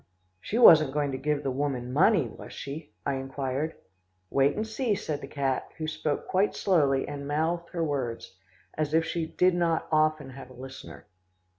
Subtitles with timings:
[0.39, 3.75] "She wasn't going to give the woman money, was she?" I inquired.
[4.31, 8.35] "Wait and see," said the cat, who spoke quite slowly and mouthed her words,
[8.73, 11.05] as if she did not often have a listener.